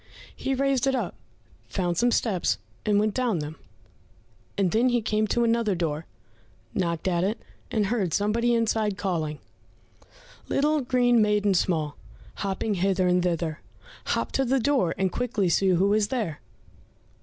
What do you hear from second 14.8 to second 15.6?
And quickly